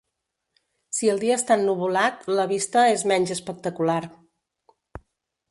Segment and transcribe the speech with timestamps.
[0.99, 4.01] Si el dia està ennuvolat, la vista és menys espectacular.